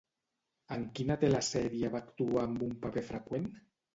En 0.77 0.85
quina 0.99 1.17
telesèrie 1.25 1.91
va 1.95 2.01
actuar 2.05 2.45
amb 2.45 2.65
un 2.69 2.75
paper 2.87 3.07
freqüent? 3.13 3.49